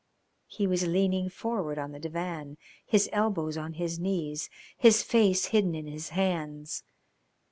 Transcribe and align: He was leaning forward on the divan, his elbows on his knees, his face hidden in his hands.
He 0.47 0.65
was 0.65 0.87
leaning 0.87 1.29
forward 1.29 1.77
on 1.77 1.91
the 1.91 1.99
divan, 1.99 2.57
his 2.83 3.07
elbows 3.13 3.55
on 3.55 3.73
his 3.73 3.99
knees, 3.99 4.49
his 4.75 5.03
face 5.03 5.45
hidden 5.53 5.75
in 5.75 5.85
his 5.85 6.09
hands. 6.09 6.81